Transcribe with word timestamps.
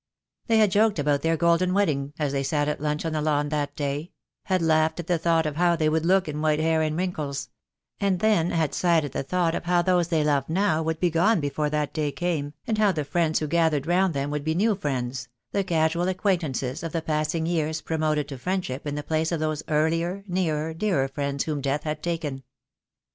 They 0.47 0.57
had 0.57 0.71
joked 0.71 0.97
about 0.97 1.21
their 1.21 1.37
golden 1.37 1.75
wedding 1.75 2.13
as 2.17 2.31
they 2.31 2.41
sat 2.41 2.67
at 2.67 2.81
lunch 2.81 3.05
on 3.05 3.13
the 3.13 3.21
lawn 3.21 3.49
that 3.49 3.75
day; 3.75 4.13
had 4.45 4.59
laughed 4.59 4.99
at 4.99 5.05
the 5.05 5.19
thought 5.19 5.45
of 5.45 5.57
how 5.57 5.75
they 5.75 5.89
would 5.89 6.07
look 6.07 6.27
in 6.27 6.41
white 6.41 6.57
hair 6.59 6.81
and 6.81 6.97
wrinkles, 6.97 7.49
and 7.99 8.19
then 8.19 8.49
had 8.49 8.73
sighed 8.73 9.05
at 9.05 9.11
the 9.11 9.21
thought 9.21 9.53
of 9.53 9.65
how 9.65 9.83
those 9.83 10.07
they 10.07 10.23
loved 10.23 10.49
now 10.49 10.81
would 10.81 10.99
be 10.99 11.11
gone 11.11 11.39
be 11.39 11.49
fore 11.49 11.69
that 11.69 11.93
day 11.93 12.11
came, 12.11 12.55
and 12.65 12.79
how 12.79 12.91
the 12.91 13.05
friends 13.05 13.37
who 13.37 13.47
gathered 13.47 13.85
round 13.85 14.15
them 14.15 14.31
would 14.31 14.43
be 14.43 14.55
new 14.55 14.73
friends, 14.73 15.27
the 15.51 15.63
casual 15.63 16.07
acquain 16.09 16.39
tances 16.39 16.81
of 16.81 16.93
the 16.93 17.03
passing 17.03 17.45
years 17.45 17.79
promoted 17.79 18.27
to 18.27 18.39
friendship 18.39 18.87
in 18.87 18.95
the 18.95 19.03
place 19.03 19.31
of 19.31 19.39
those 19.39 19.61
earlier, 19.67 20.23
nearer, 20.27 20.73
dearer 20.73 21.07
friends 21.07 21.43
whom 21.43 21.61
death 21.61 21.83
had 21.83 22.01
taken. 22.01 22.41